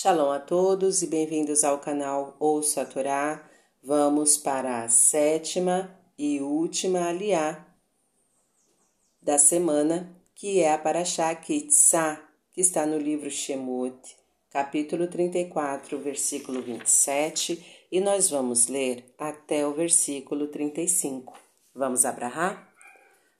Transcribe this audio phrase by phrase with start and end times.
[0.00, 3.50] Shalom a todos e bem-vindos ao canal Ouça a Torá.
[3.82, 7.66] Vamos para a sétima e última aliá
[9.20, 12.16] da semana, que é a Parashá Kitzá,
[12.52, 13.98] que está no livro Shemot,
[14.52, 21.36] capítulo 34, versículo 27, e nós vamos ler até o versículo 35.
[21.74, 22.72] Vamos abrahar?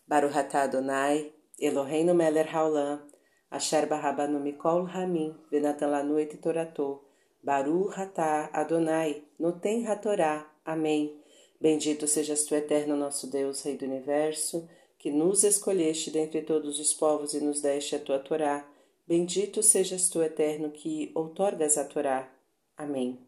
[0.09, 3.08] Baruch atah Adonai, Eloheinu melech haolam,
[3.51, 7.05] Asher barabanu mikol ramin, venatan lanu et toratou,
[7.43, 10.51] Baru ratá Adonai, noten ratorá.
[10.65, 11.19] Amém.
[11.61, 14.69] Bendito sejas tu, eterno nosso Deus, Rei do Universo,
[14.99, 18.69] que nos escolheste dentre todos os povos e nos deste a tua Torá.
[19.07, 22.31] Bendito sejas tu, eterno, que outorgas a Torá.
[22.77, 23.19] Amém.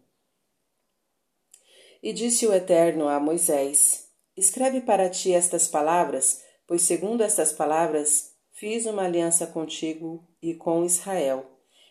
[2.02, 8.34] E disse o Eterno a Moisés: Escreve para ti estas palavras, pois segundo estas palavras
[8.60, 11.46] Fiz uma aliança contigo e com Israel.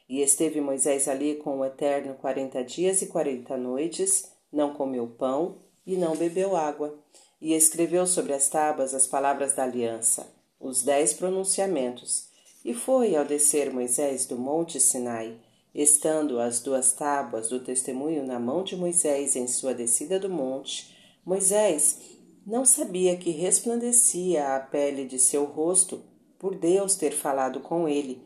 [0.08, 5.64] E esteve Moisés ali com o Eterno quarenta dias e quarenta noites, não comeu pão
[5.84, 6.96] e não bebeu água.
[7.42, 12.28] E escreveu sobre as tábuas as palavras da aliança, os dez pronunciamentos.
[12.64, 15.40] E foi ao descer Moisés do monte Sinai,
[15.74, 20.96] estando as duas tábuas do testemunho na mão de Moisés em sua descida do monte,
[21.26, 21.98] Moisés
[22.46, 26.08] não sabia que resplandecia a pele de seu rosto
[26.40, 28.22] por Deus ter falado com ele.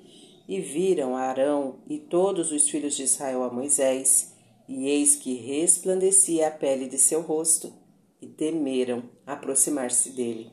[0.47, 4.33] E viram Arão e todos os filhos de Israel a Moisés,
[4.69, 7.73] e eis que resplandecia a pele de seu rosto,
[8.21, 10.51] e temeram aproximar-se dele.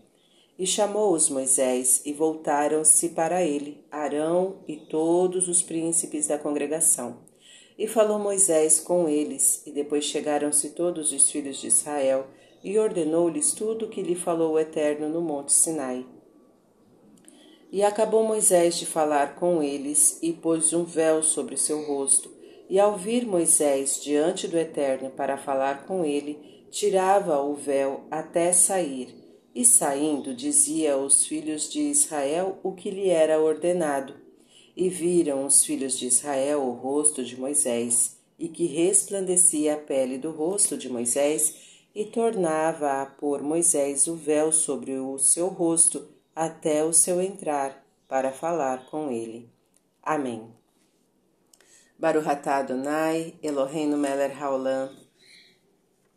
[0.58, 7.19] E chamou-os Moisés, e voltaram-se para ele, Arão e todos os príncipes da congregação.
[7.78, 12.27] E falou Moisés com eles, e depois chegaram-se todos os filhos de Israel,
[12.62, 16.05] e ordenou-lhes tudo o que lhe falou o Eterno no monte Sinai.
[17.73, 22.31] E acabou Moisés de falar com eles e pôs um véu sobre o seu rosto.
[22.69, 28.53] E ao vir Moisés diante do Eterno para falar com ele, tirava o véu até
[28.53, 29.15] sair.
[29.55, 34.14] E saindo, dizia aos filhos de Israel o que lhe era ordenado.
[34.77, 40.17] E viram os filhos de Israel o rosto de Moisés, e que resplandecia a pele
[40.17, 41.55] do rosto de Moisés,
[41.95, 46.09] e tornava a pôr Moisés o véu sobre o seu rosto,
[46.40, 49.52] até o seu entrar para falar com ele.
[50.02, 50.51] Amém.
[51.98, 54.89] Baruhatá Adonai, Eloheinu melech haolam,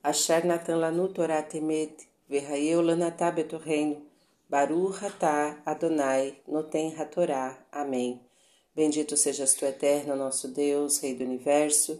[0.02, 4.02] Asher natan lanu Torah temet, Verraeu lanatá betorreino,
[4.50, 7.62] Baruch atah Adonai, noten hatorá.
[7.70, 8.26] Amém.
[8.74, 12.00] Bendito sejas tu, eterno, nosso Deus, Rei do Universo,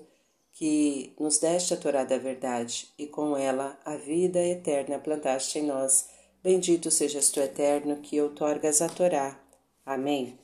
[0.54, 5.64] que nos deste a Torá da verdade, e com ela a vida eterna plantaste em
[5.64, 6.08] nós,
[6.44, 9.40] Bendito sejas tu, Eterno, que outorgas a Torá.
[9.86, 10.38] Amém.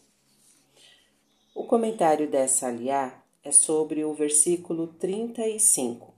[1.54, 6.14] O comentário dessa aliá é sobre o versículo 35,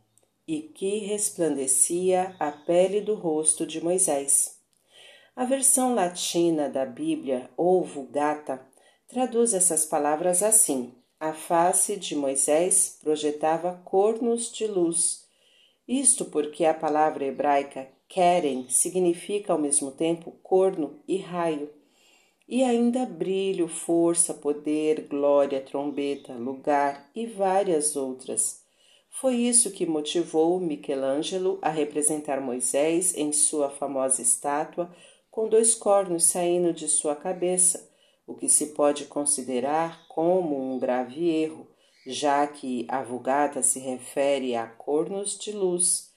[0.48, 4.60] e que resplandecia a pele do rosto de Moisés.
[5.36, 8.62] A versão latina da Bíblia, ou Vulgata,
[9.08, 15.26] traduz essas palavras assim: A face de Moisés projetava cornos de luz.
[15.88, 21.72] Isto porque a palavra hebraica Querem significa ao mesmo tempo corno e raio,
[22.46, 28.66] e ainda brilho, força, poder, glória, trombeta, lugar e várias outras.
[29.10, 34.94] Foi isso que motivou Michelangelo a representar Moisés em sua famosa estátua
[35.30, 37.90] com dois cornos saindo de sua cabeça,
[38.28, 41.66] o que se pode considerar como um grave erro,
[42.06, 46.11] já que a Vulgata se refere a cornos de luz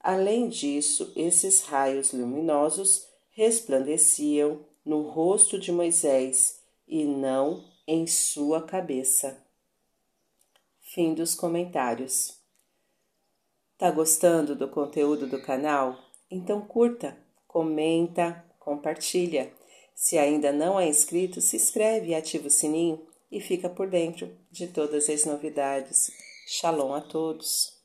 [0.00, 9.44] Além disso, esses raios luminosos resplandeciam no rosto de Moisés e não em sua cabeça.
[10.80, 12.38] Fim dos comentários.
[13.76, 15.98] Tá gostando do conteúdo do canal?
[16.30, 17.16] Então curta,
[17.46, 19.52] comenta, compartilha.
[19.94, 24.34] Se ainda não é inscrito, se inscreve e ativa o sininho e fica por dentro
[24.50, 26.10] de todas as novidades.
[26.46, 27.79] Shalom a todos!